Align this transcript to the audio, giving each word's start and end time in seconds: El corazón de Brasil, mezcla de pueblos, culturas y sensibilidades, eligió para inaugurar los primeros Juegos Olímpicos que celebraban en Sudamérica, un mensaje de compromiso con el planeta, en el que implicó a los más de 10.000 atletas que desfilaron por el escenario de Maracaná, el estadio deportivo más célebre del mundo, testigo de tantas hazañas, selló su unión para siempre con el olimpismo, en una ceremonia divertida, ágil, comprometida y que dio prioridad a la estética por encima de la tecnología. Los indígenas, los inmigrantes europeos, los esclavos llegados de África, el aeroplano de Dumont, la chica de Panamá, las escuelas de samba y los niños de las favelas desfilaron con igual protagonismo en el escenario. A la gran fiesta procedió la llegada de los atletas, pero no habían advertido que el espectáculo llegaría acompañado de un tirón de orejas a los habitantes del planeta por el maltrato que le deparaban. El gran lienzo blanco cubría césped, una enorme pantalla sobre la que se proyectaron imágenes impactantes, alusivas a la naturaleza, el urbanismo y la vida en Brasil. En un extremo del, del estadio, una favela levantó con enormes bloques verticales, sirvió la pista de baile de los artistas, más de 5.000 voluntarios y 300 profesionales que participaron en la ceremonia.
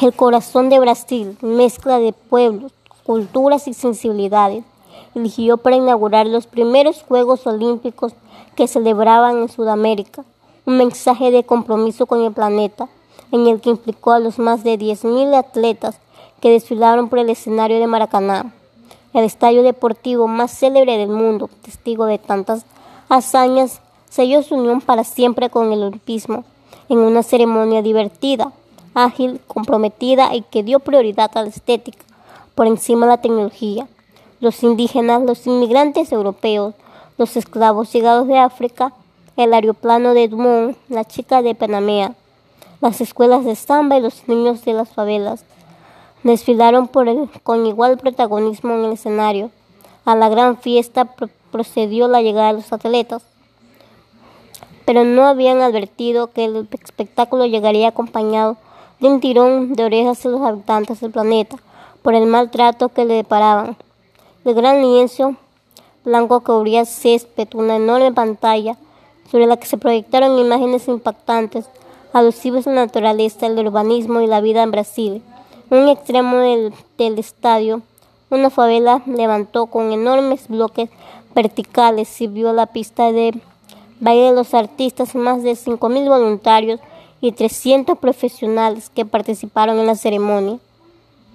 El 0.00 0.14
corazón 0.14 0.68
de 0.68 0.78
Brasil, 0.78 1.36
mezcla 1.40 1.98
de 1.98 2.12
pueblos, 2.12 2.70
culturas 3.02 3.66
y 3.66 3.74
sensibilidades, 3.74 4.62
eligió 5.16 5.56
para 5.56 5.74
inaugurar 5.74 6.24
los 6.28 6.46
primeros 6.46 7.02
Juegos 7.02 7.48
Olímpicos 7.48 8.12
que 8.54 8.68
celebraban 8.68 9.38
en 9.38 9.48
Sudamérica, 9.48 10.24
un 10.66 10.76
mensaje 10.76 11.32
de 11.32 11.42
compromiso 11.42 12.06
con 12.06 12.22
el 12.22 12.32
planeta, 12.32 12.88
en 13.32 13.48
el 13.48 13.60
que 13.60 13.70
implicó 13.70 14.12
a 14.12 14.20
los 14.20 14.38
más 14.38 14.62
de 14.62 14.78
10.000 14.78 15.34
atletas 15.34 15.98
que 16.40 16.52
desfilaron 16.52 17.08
por 17.08 17.18
el 17.18 17.30
escenario 17.30 17.80
de 17.80 17.88
Maracaná, 17.88 18.52
el 19.14 19.24
estadio 19.24 19.64
deportivo 19.64 20.28
más 20.28 20.52
célebre 20.52 20.96
del 20.96 21.08
mundo, 21.08 21.50
testigo 21.62 22.04
de 22.04 22.18
tantas 22.18 22.64
hazañas, 23.08 23.80
selló 24.08 24.44
su 24.44 24.54
unión 24.54 24.80
para 24.80 25.02
siempre 25.02 25.50
con 25.50 25.72
el 25.72 25.82
olimpismo, 25.82 26.44
en 26.88 26.98
una 26.98 27.24
ceremonia 27.24 27.82
divertida, 27.82 28.52
ágil, 28.94 29.40
comprometida 29.46 30.34
y 30.34 30.42
que 30.42 30.62
dio 30.62 30.80
prioridad 30.80 31.30
a 31.34 31.42
la 31.42 31.48
estética 31.48 32.04
por 32.54 32.66
encima 32.66 33.06
de 33.06 33.12
la 33.12 33.20
tecnología. 33.20 33.86
Los 34.40 34.62
indígenas, 34.62 35.22
los 35.22 35.46
inmigrantes 35.46 36.12
europeos, 36.12 36.74
los 37.16 37.36
esclavos 37.36 37.92
llegados 37.92 38.28
de 38.28 38.38
África, 38.38 38.92
el 39.36 39.54
aeroplano 39.54 40.14
de 40.14 40.28
Dumont, 40.28 40.76
la 40.88 41.04
chica 41.04 41.42
de 41.42 41.54
Panamá, 41.54 42.14
las 42.80 43.00
escuelas 43.00 43.44
de 43.44 43.56
samba 43.56 43.96
y 43.96 44.00
los 44.00 44.28
niños 44.28 44.64
de 44.64 44.72
las 44.72 44.88
favelas 44.88 45.44
desfilaron 46.22 46.88
con 47.42 47.66
igual 47.66 47.98
protagonismo 47.98 48.74
en 48.74 48.84
el 48.84 48.92
escenario. 48.92 49.50
A 50.04 50.14
la 50.16 50.28
gran 50.28 50.56
fiesta 50.56 51.08
procedió 51.50 52.08
la 52.08 52.22
llegada 52.22 52.48
de 52.48 52.54
los 52.54 52.72
atletas, 52.72 53.22
pero 54.84 55.04
no 55.04 55.26
habían 55.26 55.60
advertido 55.60 56.30
que 56.30 56.44
el 56.44 56.68
espectáculo 56.70 57.46
llegaría 57.46 57.88
acompañado 57.88 58.56
de 59.00 59.08
un 59.08 59.20
tirón 59.20 59.74
de 59.74 59.84
orejas 59.84 60.24
a 60.24 60.28
los 60.28 60.40
habitantes 60.40 61.00
del 61.00 61.10
planeta 61.10 61.56
por 62.02 62.14
el 62.14 62.26
maltrato 62.26 62.88
que 62.88 63.04
le 63.04 63.14
deparaban. 63.14 63.76
El 64.44 64.54
gran 64.54 64.82
lienzo 64.82 65.34
blanco 66.04 66.40
cubría 66.40 66.84
césped, 66.84 67.48
una 67.54 67.76
enorme 67.76 68.12
pantalla 68.12 68.76
sobre 69.30 69.46
la 69.46 69.56
que 69.56 69.66
se 69.66 69.76
proyectaron 69.76 70.38
imágenes 70.38 70.88
impactantes, 70.88 71.66
alusivas 72.12 72.66
a 72.66 72.70
la 72.70 72.86
naturaleza, 72.86 73.46
el 73.46 73.58
urbanismo 73.58 74.20
y 74.20 74.26
la 74.26 74.40
vida 74.40 74.62
en 74.62 74.70
Brasil. 74.70 75.22
En 75.70 75.78
un 75.78 75.88
extremo 75.88 76.38
del, 76.38 76.72
del 76.96 77.18
estadio, 77.18 77.82
una 78.30 78.50
favela 78.50 79.02
levantó 79.06 79.66
con 79.66 79.92
enormes 79.92 80.48
bloques 80.48 80.88
verticales, 81.34 82.08
sirvió 82.08 82.52
la 82.52 82.66
pista 82.66 83.12
de 83.12 83.38
baile 84.00 84.30
de 84.30 84.32
los 84.32 84.54
artistas, 84.54 85.14
más 85.14 85.42
de 85.42 85.52
5.000 85.52 86.08
voluntarios 86.08 86.80
y 87.20 87.32
300 87.32 87.98
profesionales 87.98 88.90
que 88.94 89.04
participaron 89.04 89.78
en 89.78 89.86
la 89.86 89.96
ceremonia. 89.96 90.58